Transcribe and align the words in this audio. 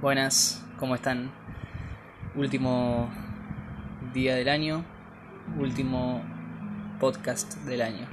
Buenas, 0.00 0.64
¿cómo 0.78 0.94
están? 0.94 1.30
Último 2.34 3.10
día 4.14 4.34
del 4.34 4.48
año, 4.48 4.82
último 5.58 6.22
podcast 6.98 7.54
del 7.66 7.82
año. 7.82 8.08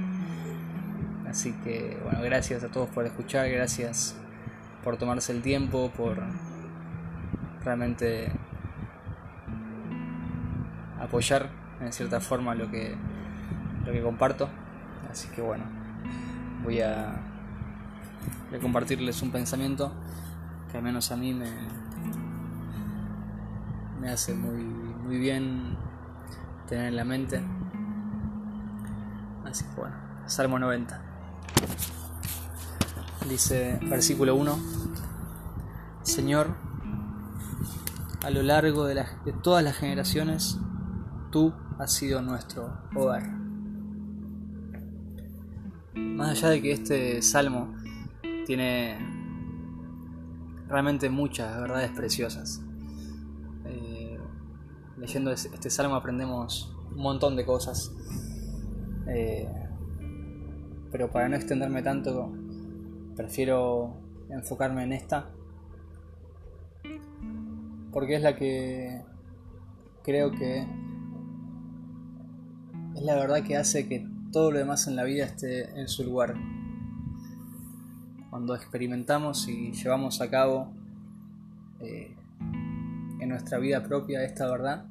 Así 1.30 1.54
que, 1.64 1.98
bueno, 2.04 2.20
gracias 2.24 2.66
a 2.66 2.68
todos 2.68 2.90
por 2.90 3.06
escuchar, 3.06 3.50
gracias 3.50 4.18
por 4.84 4.98
tomarse 4.98 5.32
el 5.32 5.42
tiempo, 5.42 5.90
por 5.96 6.22
realmente 7.64 8.34
apoyar 11.00 11.50
en 11.80 11.94
cierta 11.94 12.20
forma 12.20 12.54
lo 12.54 12.70
que, 12.70 12.98
lo 13.86 13.94
que 13.94 14.02
comparto. 14.02 14.50
Así 15.10 15.30
que, 15.30 15.42
bueno, 15.42 15.64
voy 16.66 16.82
a, 16.82 17.16
voy 18.50 18.60
a 18.60 18.62
compartirles 18.62 19.22
un 19.22 19.32
pensamiento 19.32 19.94
que 20.72 20.78
al 20.78 20.84
menos 20.84 21.12
a 21.12 21.16
mí 21.16 21.34
me, 21.34 21.50
me 24.00 24.10
hace 24.10 24.34
muy, 24.34 24.64
muy 24.64 25.18
bien 25.18 25.78
tener 26.68 26.88
en 26.88 26.96
la 26.96 27.04
mente. 27.04 27.42
Así 29.46 29.64
que 29.66 29.76
bueno, 29.80 29.96
Salmo 30.26 30.60
90. 30.60 31.02
Dice 33.30 33.80
versículo 33.84 34.36
1, 34.36 34.58
Señor, 36.04 36.56
a 38.24 38.30
lo 38.30 38.42
largo 38.42 38.86
de, 38.86 38.96
de 38.96 39.34
todas 39.44 39.64
las 39.64 39.78
generaciones, 39.78 40.58
tú 41.32 41.54
has 41.80 41.94
sido 41.94 42.22
nuestro 42.22 42.82
hogar. 42.96 43.30
Más 45.94 46.30
allá 46.30 46.50
de 46.50 46.62
que 46.62 46.72
este 46.72 47.22
salmo 47.22 47.76
tiene 48.46 49.17
realmente 50.68 51.10
muchas 51.10 51.60
verdades 51.60 51.92
preciosas. 51.92 52.62
Eh, 53.66 54.18
leyendo 54.98 55.32
este 55.32 55.70
salmo 55.70 55.96
aprendemos 55.96 56.76
un 56.92 57.02
montón 57.02 57.36
de 57.36 57.46
cosas. 57.46 57.92
Eh, 59.08 59.48
pero 60.92 61.12
para 61.12 61.30
no 61.30 61.36
extenderme 61.36 61.82
tanto, 61.82 62.32
prefiero 63.16 63.94
enfocarme 64.30 64.84
en 64.84 64.94
esta. 64.94 65.30
Porque 67.92 68.16
es 68.16 68.22
la 68.22 68.36
que 68.36 69.02
creo 70.04 70.32
que 70.32 70.68
es 72.96 73.02
la 73.02 73.16
verdad 73.16 73.44
que 73.44 73.58
hace 73.58 73.88
que 73.88 74.08
todo 74.32 74.52
lo 74.52 74.60
demás 74.60 74.88
en 74.88 74.96
la 74.96 75.04
vida 75.04 75.26
esté 75.26 75.80
en 75.80 75.88
su 75.88 76.04
lugar 76.04 76.36
cuando 78.30 78.56
experimentamos 78.56 79.48
y 79.48 79.72
llevamos 79.72 80.22
a 80.22 80.30
cabo 80.30 80.74
eh, 81.80 82.16
en 83.20 83.30
nuestra 83.30 83.58
vida 83.58 83.84
propia 83.84 84.24
esta 84.24 84.50
verdad, 84.50 84.86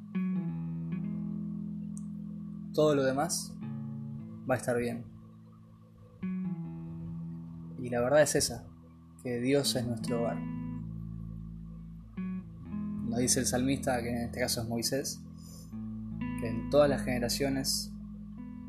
todo 2.73 2.95
lo 2.95 3.03
demás 3.03 3.53
va 4.49 4.55
a 4.55 4.57
estar 4.57 4.77
bien. 4.77 5.03
Y 7.79 7.89
la 7.89 8.01
verdad 8.01 8.21
es 8.21 8.35
esa, 8.35 8.63
que 9.23 9.39
Dios 9.39 9.75
es 9.75 9.85
nuestro 9.85 10.21
hogar. 10.21 10.37
Nos 13.07 13.19
dice 13.19 13.39
el 13.39 13.45
salmista, 13.45 14.01
que 14.01 14.09
en 14.09 14.23
este 14.23 14.39
caso 14.39 14.61
es 14.61 14.67
Moisés, 14.67 15.21
que 16.39 16.49
en 16.49 16.69
todas 16.69 16.89
las 16.89 17.03
generaciones 17.03 17.91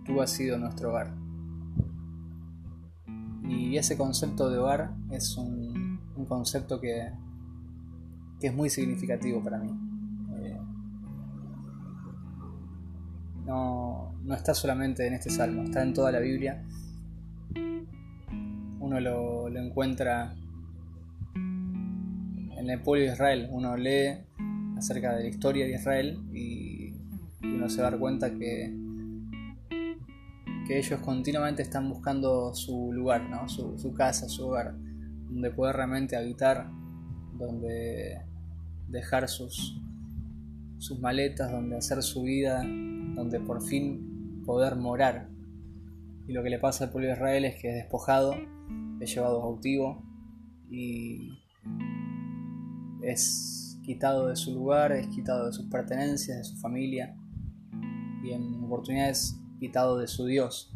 tú 0.04 0.22
has 0.22 0.30
sido 0.30 0.58
nuestro 0.58 0.90
hogar. 0.90 1.27
Y 3.48 3.78
ese 3.78 3.96
concepto 3.96 4.50
de 4.50 4.58
hogar 4.58 4.90
es 5.10 5.36
un, 5.38 5.98
concepto 6.28 6.80
que, 6.80 7.10
es 8.42 8.54
muy 8.54 8.68
significativo 8.68 9.42
para 9.42 9.58
mí. 9.58 9.70
Eh, 10.36 10.58
no, 13.46 14.12
está 14.30 14.52
solamente 14.52 15.06
en 15.06 15.14
este 15.14 15.30
salmo, 15.30 15.62
está 15.62 15.82
en 15.82 15.94
toda 15.94 16.12
la 16.12 16.18
Biblia. 16.18 16.62
Uno 18.80 19.00
lo, 19.00 19.48
encuentra 19.48 20.34
en 21.34 22.68
el 22.68 22.82
pueblo 22.82 23.06
de 23.06 23.12
Israel. 23.12 23.48
Uno 23.50 23.76
lee 23.78 24.18
acerca 24.76 25.16
de 25.16 25.22
la 25.22 25.28
historia 25.28 25.64
de 25.64 25.72
Israel 25.72 26.20
y 26.34 26.92
uno 27.42 27.70
se 27.70 27.80
da 27.80 27.96
cuenta 27.96 28.30
que 28.30 28.87
que 30.68 30.76
ellos 30.76 31.00
continuamente 31.00 31.62
están 31.62 31.88
buscando 31.88 32.54
su 32.54 32.92
lugar, 32.92 33.22
¿no? 33.30 33.48
su, 33.48 33.94
casa, 33.94 34.28
su 34.28 34.48
hogar, 34.48 34.74
donde 35.30 35.50
poder 35.50 35.76
realmente 35.76 36.14
habitar, 36.14 36.70
donde 37.38 38.20
dejar 38.86 39.30
sus, 39.30 39.80
sus 40.76 41.00
maletas, 41.00 41.50
donde 41.50 41.78
hacer 41.78 42.02
su 42.02 42.24
vida, 42.24 42.62
donde 42.62 43.40
por 43.40 43.62
fin 43.62 44.42
poder 44.44 44.76
morar. 44.76 45.30
Y 46.26 46.34
lo 46.34 46.42
que 46.42 46.50
le 46.50 46.58
pasa 46.58 46.84
al 46.84 46.90
pueblo 46.90 47.08
de 47.08 47.14
Israel 47.14 47.46
es 47.46 47.56
que 47.56 47.70
es 47.70 47.74
despojado, 47.76 48.34
es 49.00 49.14
llevado 49.14 49.40
cautivo 49.40 50.02
y 50.70 51.38
es 53.00 53.80
quitado 53.84 54.26
de 54.26 54.36
su 54.36 54.52
lugar, 54.52 54.92
es 54.92 55.06
quitado 55.08 55.46
de 55.46 55.52
sus 55.54 55.64
pertenencias, 55.70 56.36
de 56.36 56.44
su 56.44 56.56
familia 56.56 57.16
y 58.22 58.32
en 58.32 58.62
oportunidades 58.62 59.40
quitado 59.58 59.98
de 59.98 60.06
su 60.06 60.26
Dios. 60.26 60.72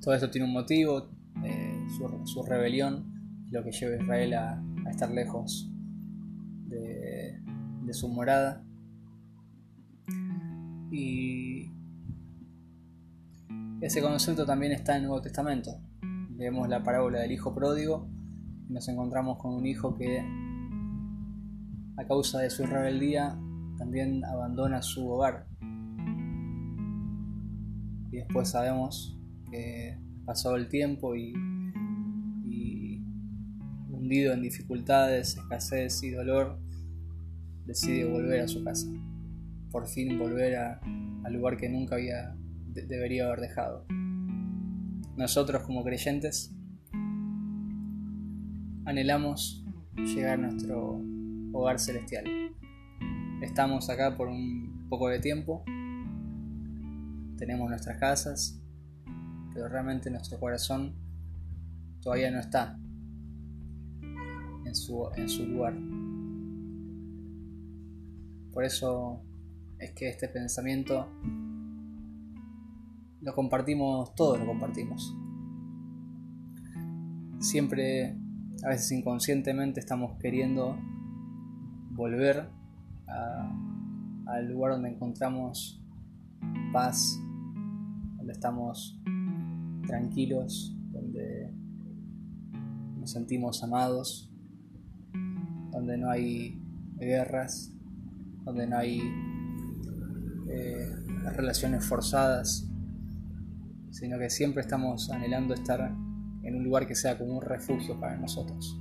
Todo 0.00 0.14
esto 0.14 0.30
tiene 0.30 0.46
un 0.46 0.52
motivo, 0.52 1.08
eh, 1.44 1.86
su, 2.24 2.42
rebelión, 2.42 3.12
lo 3.50 3.62
que 3.64 3.72
lleva 3.72 3.94
a 3.94 4.02
Israel 4.02 4.34
a, 4.34 4.62
estar 4.90 5.10
lejos 5.10 5.70
de, 6.68 7.42
su 7.92 8.08
morada. 8.08 8.62
Y 10.90 11.70
ese 13.80 14.02
concepto 14.02 14.44
también 14.44 14.72
está 14.72 14.96
en 14.96 15.02
el 15.02 15.08
Nuevo 15.08 15.22
Testamento. 15.22 15.70
Vemos 16.30 16.68
la 16.68 16.82
parábola 16.82 17.20
del 17.20 17.32
hijo 17.32 17.54
pródigo 17.54 18.08
y 18.68 18.72
nos 18.72 18.88
encontramos 18.88 19.38
con 19.38 19.54
un 19.54 19.66
hijo 19.66 19.96
que 19.96 20.20
a 21.96 22.06
causa 22.06 22.40
de 22.40 22.50
su 22.50 22.66
rebeldía 22.66 23.38
también 23.78 24.24
abandona 24.24 24.82
su 24.82 25.08
hogar 25.08 25.46
después 28.26 28.48
sabemos 28.48 29.16
que 29.50 29.96
pasado 30.24 30.56
el 30.56 30.68
tiempo 30.68 31.14
y, 31.14 31.32
hundido 33.88 34.32
en 34.34 34.42
dificultades, 34.42 35.36
escasez 35.36 36.02
y 36.02 36.10
dolor, 36.10 36.60
decide 37.64 38.04
volver 38.04 38.40
a 38.40 38.48
su 38.48 38.62
casa. 38.62 38.86
Por 39.70 39.88
fin 39.88 40.18
volver 40.18 40.56
al 40.56 41.32
lugar 41.32 41.56
que 41.56 41.68
nunca 41.68 41.96
había, 41.96 42.36
debería 42.66 43.26
haber 43.26 43.40
dejado. 43.40 43.84
Nosotros 45.16 45.62
como 45.62 45.82
creyentes 45.82 46.54
anhelamos 48.84 49.64
llegar 49.96 50.38
a 50.38 50.48
nuestro 50.48 51.00
hogar 51.52 51.80
celestial. 51.80 52.24
Estamos 53.40 53.90
acá 53.90 54.16
por 54.16 54.28
un 54.28 54.86
poco 54.88 55.08
de 55.08 55.18
tiempo, 55.18 55.64
tenemos 57.36 57.68
nuestras 57.68 57.98
casas, 57.98 58.60
pero 59.52 59.68
realmente 59.68 60.10
nuestro 60.10 60.38
corazón 60.38 60.94
todavía 62.00 62.30
no 62.30 62.40
está 62.40 62.78
en 64.64 64.74
su, 64.74 65.08
en 65.16 65.28
su 65.28 65.46
lugar. 65.46 65.74
Por 68.52 68.64
eso 68.64 69.22
es 69.78 69.92
que 69.92 70.08
este 70.08 70.28
pensamiento 70.28 71.08
lo 73.20 73.34
compartimos, 73.34 74.14
todos 74.14 74.38
lo 74.38 74.46
compartimos. 74.46 75.14
Siempre, 77.40 78.16
a 78.64 78.68
veces 78.68 78.92
inconscientemente, 78.92 79.80
estamos 79.80 80.16
queriendo 80.18 80.76
volver 81.90 82.48
al 84.26 84.48
lugar 84.48 84.72
donde 84.72 84.90
encontramos 84.90 85.82
paz, 86.72 87.18
estamos 88.32 89.00
tranquilos, 89.86 90.76
donde 90.92 91.52
nos 92.98 93.10
sentimos 93.10 93.62
amados, 93.62 94.32
donde 95.70 95.98
no 95.98 96.10
hay 96.10 96.60
guerras, 96.98 97.72
donde 98.44 98.66
no 98.66 98.78
hay 98.78 99.00
eh, 100.48 100.88
relaciones 101.34 101.84
forzadas, 101.84 102.68
sino 103.90 104.18
que 104.18 104.30
siempre 104.30 104.62
estamos 104.62 105.10
anhelando 105.10 105.54
estar 105.54 105.94
en 106.42 106.54
un 106.54 106.64
lugar 106.64 106.86
que 106.86 106.94
sea 106.94 107.18
como 107.18 107.38
un 107.38 107.42
refugio 107.42 107.98
para 107.98 108.16
nosotros. 108.16 108.78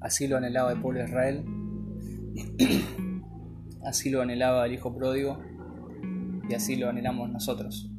Así 0.00 0.26
lo 0.26 0.36
anhelaba 0.36 0.72
el 0.72 0.80
pueblo 0.80 1.00
de 1.00 1.06
Israel, 1.06 1.44
así 3.84 4.10
lo 4.10 4.22
anhelaba 4.22 4.64
el 4.66 4.74
Hijo 4.74 4.94
Pródigo, 4.94 5.38
y 6.48 6.54
así 6.54 6.76
lo 6.76 6.88
anhelamos 6.88 7.30
nosotros. 7.30 7.90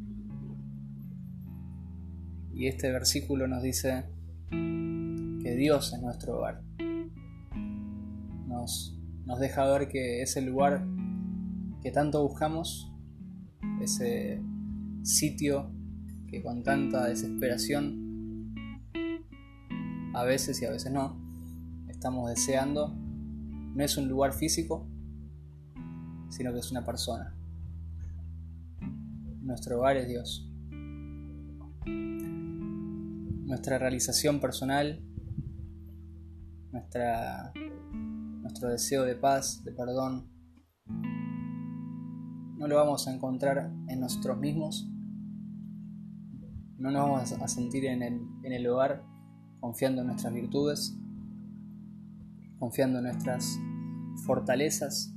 Y 2.53 2.67
este 2.67 2.91
versículo 2.91 3.47
nos 3.47 3.61
dice 3.61 4.05
que 4.49 5.55
Dios 5.55 5.93
es 5.93 6.01
nuestro 6.01 6.37
hogar. 6.37 6.61
nos, 8.47 8.99
nos 9.25 9.39
deja 9.39 9.65
ver 9.71 9.87
que 9.87 10.21
ese 10.21 10.41
lugar 10.41 10.85
que 11.81 11.91
tanto 11.91 12.21
buscamos, 12.27 12.91
ese 13.81 14.41
sitio 15.03 15.71
que 16.27 16.41
con 16.43 16.63
tanta 16.63 17.05
desesperación, 17.07 18.53
a 20.13 20.23
veces 20.23 20.61
y 20.61 20.65
a 20.65 20.71
veces 20.71 20.91
no, 20.91 21.17
estamos 21.87 22.29
deseando, 22.29 22.93
no 22.95 23.83
es 23.83 23.95
un 23.97 24.09
lugar 24.09 24.33
físico, 24.33 24.87
sino 26.29 26.51
que 26.51 26.59
es 26.59 26.71
una 26.71 26.83
persona. 26.83 27.38
Nuestro 29.49 29.79
hogar 29.79 29.97
es 29.97 30.07
Dios. 30.07 30.47
Nuestra 33.47 33.79
realización 33.79 34.39
personal, 34.39 35.03
nuestra, 36.71 37.51
nuestro 38.43 38.69
deseo 38.69 39.05
de 39.05 39.15
paz, 39.15 39.63
de 39.63 39.71
perdón, 39.71 40.29
no 40.85 42.67
lo 42.67 42.75
vamos 42.75 43.07
a 43.07 43.11
encontrar 43.15 43.73
en 43.87 43.99
nosotros 43.99 44.37
mismos, 44.37 44.87
no 46.77 46.91
nos 46.91 47.01
vamos 47.01 47.31
a 47.31 47.47
sentir 47.47 47.85
en 47.85 48.03
el, 48.03 48.21
en 48.43 48.53
el 48.53 48.67
hogar 48.67 49.03
confiando 49.59 50.01
en 50.01 50.09
nuestras 50.09 50.31
virtudes, 50.31 50.95
confiando 52.59 52.99
en 52.99 53.05
nuestras 53.05 53.59
fortalezas, 54.27 55.11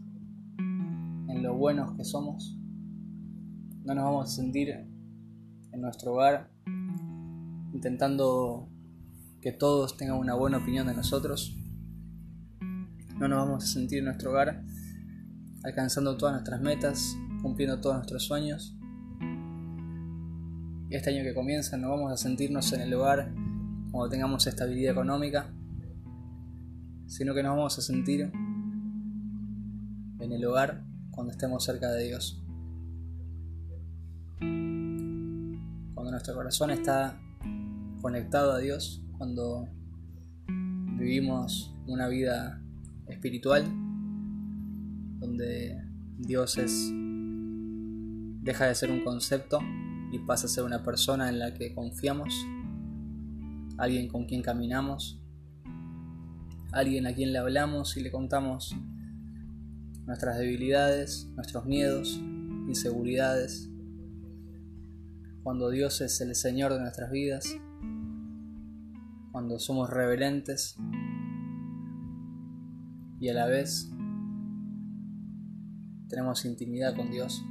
en 0.56 1.42
lo 1.42 1.54
buenos 1.54 1.94
que 1.98 2.04
somos. 2.04 2.61
No 3.84 3.96
nos 3.96 4.04
vamos 4.04 4.32
a 4.32 4.36
sentir 4.36 4.68
en 4.70 5.80
nuestro 5.80 6.12
hogar 6.12 6.48
intentando 7.72 8.68
que 9.40 9.50
todos 9.50 9.96
tengan 9.96 10.18
una 10.18 10.34
buena 10.34 10.58
opinión 10.58 10.86
de 10.86 10.94
nosotros. 10.94 11.56
No 13.18 13.26
nos 13.26 13.44
vamos 13.44 13.64
a 13.64 13.66
sentir 13.66 13.98
en 13.98 14.04
nuestro 14.04 14.30
hogar 14.30 14.62
alcanzando 15.64 16.16
todas 16.16 16.34
nuestras 16.34 16.60
metas, 16.60 17.16
cumpliendo 17.42 17.80
todos 17.80 17.96
nuestros 17.96 18.24
sueños. 18.24 18.76
Este 20.90 21.10
año 21.10 21.24
que 21.24 21.34
comienza 21.34 21.76
no 21.76 21.90
vamos 21.90 22.12
a 22.12 22.16
sentirnos 22.16 22.72
en 22.72 22.82
el 22.82 22.94
hogar 22.94 23.34
cuando 23.90 24.08
tengamos 24.10 24.46
estabilidad 24.46 24.92
económica, 24.92 25.52
sino 27.06 27.34
que 27.34 27.42
nos 27.42 27.56
vamos 27.56 27.76
a 27.78 27.82
sentir 27.82 28.30
en 30.20 30.32
el 30.32 30.44
hogar 30.44 30.84
cuando 31.10 31.32
estemos 31.32 31.64
cerca 31.64 31.90
de 31.90 32.04
Dios. 32.04 32.41
Nuestro 36.12 36.34
corazón 36.34 36.70
está 36.70 37.18
conectado 38.02 38.52
a 38.52 38.58
Dios, 38.58 39.02
cuando 39.16 39.66
vivimos 40.46 41.74
una 41.86 42.06
vida 42.08 42.62
espiritual, 43.08 43.64
donde 45.18 45.82
Dios 46.18 46.58
es 46.58 46.92
deja 48.42 48.66
de 48.66 48.74
ser 48.74 48.90
un 48.90 49.02
concepto 49.02 49.60
y 50.12 50.18
pasa 50.18 50.44
a 50.46 50.50
ser 50.50 50.64
una 50.64 50.82
persona 50.82 51.30
en 51.30 51.38
la 51.38 51.54
que 51.54 51.74
confiamos, 51.74 52.34
alguien 53.78 54.06
con 54.06 54.26
quien 54.26 54.42
caminamos, 54.42 55.18
alguien 56.72 57.06
a 57.06 57.14
quien 57.14 57.32
le 57.32 57.38
hablamos 57.38 57.96
y 57.96 58.02
le 58.02 58.10
contamos 58.10 58.76
nuestras 60.04 60.36
debilidades, 60.36 61.30
nuestros 61.36 61.64
miedos, 61.64 62.20
inseguridades. 62.68 63.71
Cuando 65.42 65.70
Dios 65.70 66.00
es 66.00 66.20
el 66.20 66.36
Señor 66.36 66.72
de 66.72 66.80
nuestras 66.80 67.10
vidas, 67.10 67.56
cuando 69.32 69.58
somos 69.58 69.90
reverentes 69.90 70.76
y 73.18 73.28
a 73.28 73.34
la 73.34 73.46
vez 73.46 73.90
tenemos 76.08 76.44
intimidad 76.44 76.94
con 76.94 77.10
Dios. 77.10 77.42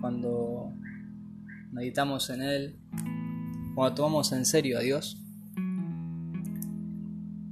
Cuando 0.00 0.72
meditamos 1.72 2.30
en 2.30 2.42
Él, 2.42 2.80
cuando 3.74 3.94
tomamos 3.94 4.30
en 4.32 4.44
serio 4.44 4.78
a 4.78 4.82
Dios 4.82 5.20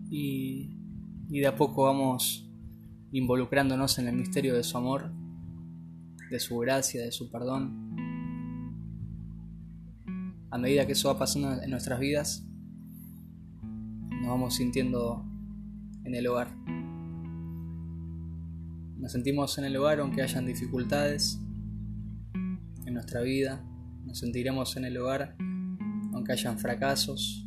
y, 0.08 0.76
de 1.31 1.46
a 1.46 1.56
poco 1.56 1.84
vamos 1.84 2.49
involucrándonos 3.11 3.99
en 3.99 4.06
el 4.06 4.17
misterio 4.17 4.55
de 4.55 4.62
su 4.62 4.76
amor, 4.76 5.11
de 6.32 6.40
su 6.40 6.58
gracia, 6.58 7.02
de 7.02 7.12
su 7.12 7.31
perdón. 7.31 7.94
A 10.50 10.58
medida 10.58 10.87
que 10.87 10.93
eso 10.93 11.08
va 11.08 11.19
pasando 11.19 11.62
en 11.62 11.70
nuestras 11.70 12.00
vidas, 12.00 12.44
nos 13.62 14.29
vamos 14.29 14.56
sintiendo 14.56 15.25
en 16.05 16.14
el 16.14 16.26
hogar. 16.26 16.56
Nos 18.96 19.12
sentimos 19.12 19.58
en 19.58 19.64
el 19.64 19.76
hogar 19.76 20.00
aunque 20.00 20.23
hayan 20.23 20.46
dificultades 20.46 21.38
en 22.87 22.94
nuestra 22.94 23.20
vida. 23.20 23.62
Nos 24.05 24.19
sentiremos 24.19 24.76
en 24.76 24.87
el 24.87 24.96
hogar 24.96 25.37
aunque 26.14 26.32
hayan 26.32 26.58
fracasos, 26.58 27.46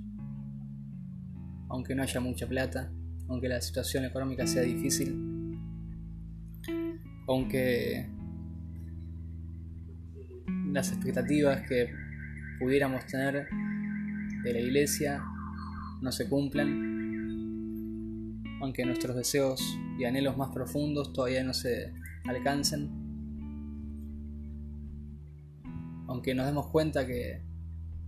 aunque 1.70 1.96
no 1.96 2.04
haya 2.04 2.20
mucha 2.20 2.48
plata, 2.48 2.92
aunque 3.30 3.48
la 3.48 3.62
situación 3.62 4.06
económica 4.06 4.46
sea 4.46 4.64
difícil, 4.64 5.60
aunque 7.28 8.15
las 10.76 10.92
expectativas 10.92 11.68
que 11.68 11.90
pudiéramos 12.60 13.06
tener 13.08 13.48
de 14.44 14.54
la 14.54 14.60
iglesia 14.60 15.24
no 16.02 16.12
se 16.12 16.28
cumplan, 16.30 16.70
aunque 18.62 18.86
nuestros 18.86 19.16
deseos 19.16 19.80
y 19.98 20.04
anhelos 20.04 20.38
más 20.38 20.50
profundos 20.54 21.14
todavía 21.14 21.44
no 21.44 21.54
se 21.54 21.94
alcancen, 22.26 22.90
aunque 26.08 26.36
nos 26.36 26.46
demos 26.46 26.68
cuenta 26.68 27.08
que 27.08 27.42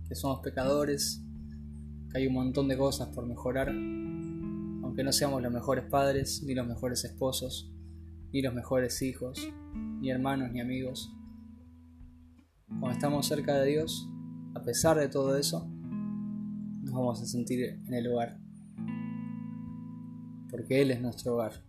que 0.08 0.14
somos 0.14 0.40
pecadores, 0.40 1.22
que 2.10 2.18
hay 2.18 2.26
un 2.26 2.34
montón 2.34 2.66
de 2.68 2.78
cosas 2.78 3.08
por 3.08 3.26
mejorar, 3.26 3.68
aunque 3.68 5.04
no 5.04 5.12
seamos 5.12 5.42
los 5.42 5.52
mejores 5.52 5.84
padres, 5.84 6.42
ni 6.42 6.54
los 6.54 6.66
mejores 6.66 7.04
esposos, 7.04 7.70
ni 8.32 8.40
los 8.40 8.54
mejores 8.54 9.02
hijos, 9.02 9.52
ni 10.00 10.10
hermanos, 10.10 10.50
ni 10.50 10.60
amigos. 10.60 11.14
Cuando 12.68 12.90
estamos 12.90 13.26
cerca 13.26 13.56
de 13.56 13.70
Dios, 13.70 14.08
a 14.54 14.62
pesar 14.62 14.98
de 14.98 15.08
todo 15.08 15.36
eso, 15.36 15.68
nos 16.82 16.92
vamos 16.92 17.20
a 17.20 17.26
sentir 17.26 17.80
en 17.86 17.94
el 17.94 18.06
hogar, 18.06 18.38
porque 20.50 20.82
Él 20.82 20.90
es 20.90 21.00
nuestro 21.00 21.34
hogar. 21.34 21.64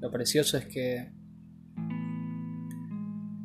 Lo 0.00 0.10
precioso 0.10 0.56
es 0.56 0.66
que 0.66 1.12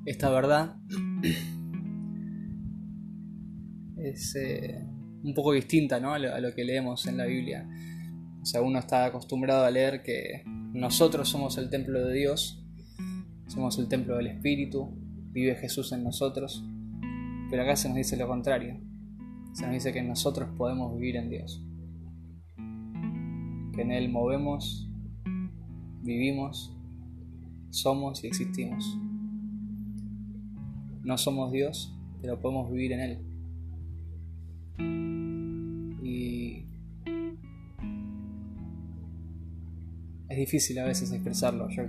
esta 0.06 0.30
verdad 0.30 0.78
es 3.98 4.36
eh, 4.36 4.88
un 5.24 5.34
poco 5.34 5.52
distinta 5.52 6.00
¿no? 6.00 6.14
a, 6.14 6.20
lo, 6.20 6.56
que 6.56 6.64
leemos 6.64 7.06
en 7.06 7.18
la 7.18 7.26
Biblia. 7.26 7.68
O 8.42 8.46
sea, 8.46 8.62
uno 8.62 8.80
está 8.80 9.06
acostumbrado 9.06 9.66
a 9.66 9.72
leer 9.72 10.02
que 10.02 10.44
nosotros 10.46 11.28
somos 11.28 11.58
el 11.58 11.70
templo 11.70 12.04
de 12.06 12.14
Dios, 12.14 12.64
somos 13.48 13.78
el 13.78 13.88
templo 13.88 14.16
del 14.16 14.28
Espíritu, 14.28 15.07
vive 15.32 15.56
Jesús 15.56 15.92
en 15.92 16.04
nosotros, 16.04 16.64
pero 17.50 17.64
acá 17.64 17.76
se 17.76 17.88
nos 17.88 17.98
dice 17.98 18.18
lo 18.18 18.28
contrario, 18.28 18.80
se 19.54 19.64
nos 19.64 19.74
dice 19.74 19.94
que 19.94 20.04
nosotros 20.04 20.50
podemos 20.58 20.94
vivir 20.94 21.16
en 21.16 21.30
Dios, 21.30 21.64
que 23.74 23.82
en 23.82 23.92
Él 23.92 24.10
movemos, 24.10 24.90
vivimos, 26.02 26.76
somos 27.70 28.24
y 28.24 28.28
existimos. 28.28 28.98
No 31.04 31.18
somos 31.18 31.52
Dios, 31.52 31.96
pero 32.22 32.40
podemos 32.40 32.72
vivir 32.72 32.92
en 32.94 33.00
Él. 33.00 33.20
Y 36.04 36.66
es 40.30 40.38
difícil 40.38 40.80
a 40.80 40.86
veces 40.86 41.12
expresarlo. 41.12 41.70
Yo 41.70 41.84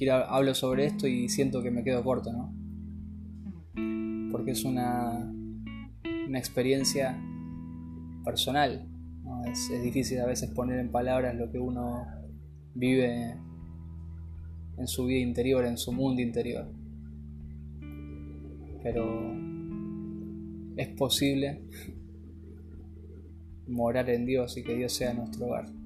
quiero, 0.00 0.14
hablo 0.14 0.54
sobre 0.54 0.86
esto 0.86 1.06
y 1.06 1.28
siento 1.28 1.62
que 1.62 1.70
me 1.70 1.84
quedo 1.84 2.02
corto, 2.02 2.32
¿no? 2.32 2.54
Porque 4.32 4.52
es 4.52 4.64
una, 4.64 5.30
una 6.26 6.38
experiencia 6.38 7.22
personal. 8.24 8.88
Es, 9.46 9.68
es 9.70 9.82
difícil 9.82 10.20
a 10.20 10.26
veces 10.26 10.50
poner 10.50 10.78
en 10.78 10.90
palabras 10.90 11.34
lo 11.34 11.50
que 11.50 11.58
uno 11.58 12.06
vive 12.74 13.36
en 14.78 14.86
su 14.86 15.04
vida 15.04 15.20
interior, 15.20 15.66
en 15.66 15.76
su 15.76 15.92
mundo 15.92 16.22
interior. 16.22 16.72
Pero 18.82 19.34
es 20.76 20.88
posible 20.96 21.62
morar 23.66 24.08
en 24.08 24.24
Dios 24.24 24.56
y 24.56 24.64
que 24.64 24.74
Dios 24.74 24.94
sea 24.94 25.12
nuestro 25.12 25.46
hogar. 25.46 25.79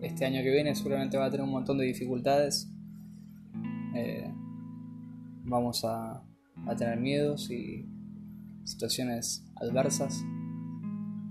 Este 0.00 0.24
año 0.24 0.42
que 0.42 0.50
viene 0.50 0.74
seguramente 0.74 1.16
va 1.16 1.26
a 1.26 1.30
tener 1.30 1.44
un 1.44 1.52
montón 1.52 1.78
de 1.78 1.86
dificultades. 1.86 2.70
Eh, 3.94 4.32
vamos 5.44 5.84
a, 5.84 6.22
a, 6.66 6.76
tener 6.76 7.00
miedos 7.00 7.50
y 7.50 7.88
situaciones 8.64 9.44
adversas, 9.56 10.24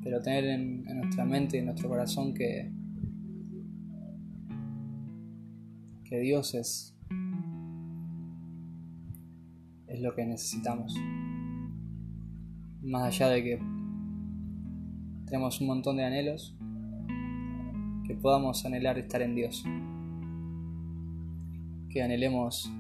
pero 0.04 0.22
tener 0.22 0.46
en, 0.46 0.84
nuestra 0.84 1.24
mente 1.26 1.58
y 1.58 1.60
en 1.60 1.66
nuestro 1.68 1.88
corazón 1.88 2.34
que, 2.34 2.72
que 6.04 6.20
Dios 6.20 6.56
es, 6.56 6.96
es 9.88 10.02
lo 10.02 10.14
que 10.16 10.26
necesitamos. 10.26 10.94
Más 12.82 13.04
allá 13.04 13.30
de 13.30 13.44
que 13.44 13.60
tenemos 15.26 15.62
un 15.62 15.68
montón 15.68 15.98
de 15.98 16.06
anhelos, 16.06 16.58
que 18.08 18.16
podamos 18.16 18.66
anhelar 18.66 18.98
estar 18.98 19.22
en 19.22 19.36
Dios. 19.36 19.66
Que 21.90 22.02
anhelemos 22.02 22.72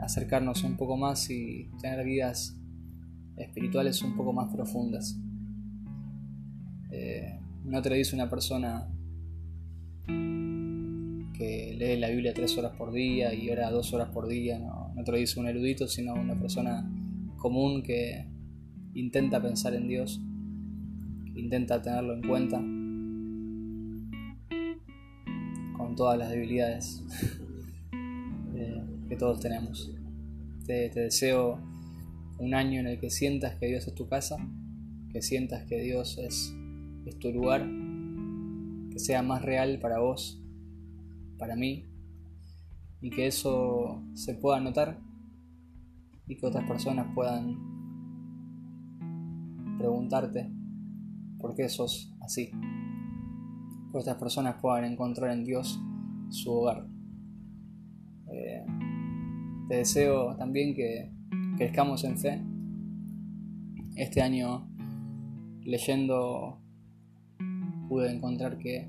acercarnos 0.00 0.64
un 0.64 0.76
poco 0.76 0.96
más 0.96 1.30
y 1.30 1.70
tener 1.80 2.04
vidas 2.04 2.58
espirituales 3.36 4.02
un 4.02 4.16
poco 4.16 4.32
más 4.32 4.52
profundas. 4.52 5.16
Eh, 6.90 7.38
no 7.64 7.80
te 7.80 7.90
lo 7.90 7.94
dice 7.94 8.16
una 8.16 8.28
persona 8.28 8.88
que 11.34 11.76
lee 11.78 11.98
la 11.98 12.10
Biblia 12.10 12.34
tres 12.34 12.58
horas 12.58 12.76
por 12.76 12.92
día 12.92 13.32
y 13.32 13.48
ora 13.50 13.70
dos 13.70 13.94
horas 13.94 14.08
por 14.10 14.26
día, 14.26 14.58
no, 14.58 14.92
no 14.94 15.04
te 15.04 15.12
lo 15.12 15.16
dice 15.16 15.38
un 15.38 15.46
erudito, 15.46 15.86
sino 15.86 16.14
una 16.14 16.34
persona 16.34 16.90
común 17.36 17.82
que 17.82 18.26
intenta 18.94 19.40
pensar 19.40 19.74
en 19.74 19.88
Dios, 19.88 20.20
intenta 21.34 21.80
tenerlo 21.80 22.14
en 22.14 22.22
cuenta, 22.22 22.60
con 25.90 25.96
todas 25.96 26.16
las 26.16 26.30
debilidades 26.30 27.02
eh, 28.54 28.80
que 29.08 29.16
todos 29.16 29.40
tenemos. 29.40 29.90
Te, 30.64 30.88
deseo 30.88 31.58
un 32.38 32.54
año 32.54 32.78
en 32.78 32.86
el 32.86 33.00
que 33.00 33.10
sientas 33.10 33.56
que 33.56 33.66
Dios 33.66 33.88
es 33.88 33.94
tu 33.96 34.06
casa, 34.06 34.36
que 35.12 35.20
sientas 35.20 35.64
que 35.64 35.80
Dios 35.80 36.16
es, 36.18 36.54
es 37.06 37.18
tu 37.18 37.32
lugar, 37.32 37.68
que 38.92 39.00
sea 39.00 39.24
más 39.24 39.42
real 39.42 39.80
para 39.80 39.98
vos, 39.98 40.40
para 41.38 41.56
mí, 41.56 41.86
y 43.00 43.10
que 43.10 43.26
eso 43.26 44.00
se 44.14 44.34
pueda 44.34 44.60
notar 44.60 45.00
y 46.28 46.36
que 46.36 46.46
otras 46.46 46.68
personas 46.68 47.08
puedan 47.16 47.56
preguntarte 49.76 50.52
por 51.40 51.56
qué 51.56 51.68
sos 51.68 52.14
así. 52.20 52.52
Que 53.90 53.98
otras 53.98 54.16
personas 54.16 54.56
puedan 54.60 54.84
encontrar 54.84 55.30
en 55.32 55.44
Dios 55.44 55.80
su 56.30 56.52
hogar. 56.52 56.86
Eh, 58.32 58.64
te 59.68 59.76
deseo 59.76 60.36
también 60.36 60.74
que 60.74 61.12
crezcamos 61.56 62.04
en 62.04 62.18
fe. 62.18 62.42
Este 63.96 64.22
año 64.22 64.70
leyendo 65.62 66.60
pude 67.88 68.12
encontrar 68.12 68.58
que, 68.58 68.88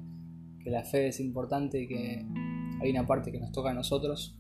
la 0.66 0.84
fe 0.84 1.08
es 1.08 1.20
importante 1.20 1.82
y 1.82 1.88
que 1.88 2.24
hay 2.82 2.92
una 2.92 3.08
parte 3.08 3.32
que 3.32 3.40
nos 3.40 3.52
toca 3.52 3.72
a 3.72 3.74
nosotros, 3.74 4.40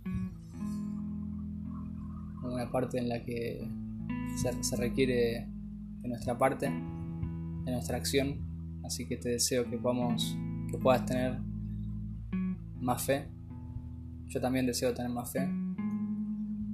una 2.43 2.71
parte 2.71 2.99
en 2.99 3.09
la 3.09 3.23
que 3.23 3.67
se, 4.35 4.77
requiere 4.77 5.47
de 6.01 6.07
nuestra 6.07 6.37
parte, 6.37 6.67
de 6.67 7.71
nuestra 7.71 7.97
acción, 7.97 8.37
así 8.85 9.07
que 9.07 9.17
te 9.17 9.29
deseo 9.29 9.67
que 9.67 9.77
podamos, 9.79 10.37
que 10.71 10.77
puedas 10.77 11.05
tener 11.05 11.39
más 12.79 13.03
fe. 13.03 13.27
Yo 14.27 14.39
también 14.39 14.65
deseo 14.65 14.93
tener 14.93 15.11
más 15.11 15.31
fe 15.31 15.47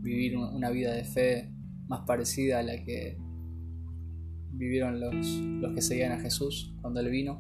vivir 0.08 0.38
una 0.38 0.70
vida 0.70 0.94
de 0.94 1.04
fe 1.04 1.51
más 1.88 2.01
parecida 2.01 2.60
a 2.60 2.63
la 2.63 2.82
que 2.84 3.18
vivieron 4.51 5.00
los, 5.00 5.25
los 5.25 5.74
que 5.74 5.82
seguían 5.82 6.13
a 6.13 6.20
Jesús 6.20 6.74
cuando 6.82 7.01
Él 7.01 7.10
vino. 7.10 7.36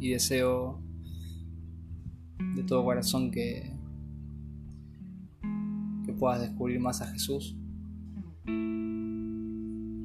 Y 0.00 0.10
deseo 0.10 0.80
de 2.54 2.62
todo 2.62 2.84
corazón 2.84 3.30
que, 3.30 3.76
que 6.06 6.12
puedas 6.12 6.40
descubrir 6.40 6.80
más 6.80 7.02
a 7.02 7.08
Jesús, 7.08 7.56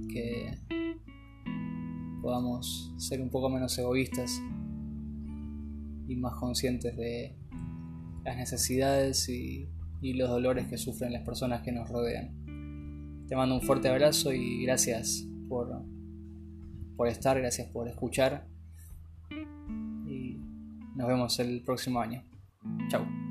que 0.09 0.57
podamos 2.21 2.93
ser 2.97 3.21
un 3.21 3.29
poco 3.29 3.49
menos 3.49 3.77
egoístas 3.77 4.41
y 6.07 6.15
más 6.15 6.35
conscientes 6.35 6.95
de 6.97 7.35
las 8.23 8.37
necesidades 8.37 9.27
y 9.29 9.69
los 10.01 10.29
dolores 10.29 10.67
que 10.67 10.77
sufren 10.77 11.13
las 11.13 11.23
personas 11.23 11.61
que 11.61 11.71
nos 11.71 11.89
rodean. 11.89 12.43
Te 13.27 13.35
mando 13.35 13.55
un 13.55 13.61
fuerte 13.61 13.87
abrazo 13.87 14.33
y 14.33 14.63
gracias 14.63 15.25
por, 15.47 15.83
por 16.95 17.07
estar, 17.07 17.39
gracias 17.39 17.69
por 17.69 17.87
escuchar 17.87 18.47
y 20.07 20.39
nos 20.95 21.07
vemos 21.07 21.39
el 21.39 21.61
próximo 21.63 21.99
año. 21.99 22.23
Chao. 22.89 23.22